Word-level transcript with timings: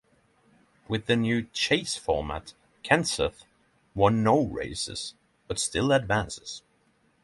With 0.87 1.05
the 1.05 1.15
new 1.15 1.43
Chase 1.43 1.95
format, 1.95 2.55
Kenseth 2.83 3.45
won 3.93 4.23
no 4.23 4.45
races, 4.47 5.13
but 5.47 5.59
still 5.59 5.91
advances. 5.91 6.63